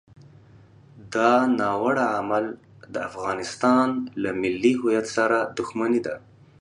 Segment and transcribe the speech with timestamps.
[1.13, 2.45] دا ناوړه عمل
[2.93, 3.87] د افغانستان
[4.21, 6.15] له ملي هویت سره دښمني ده.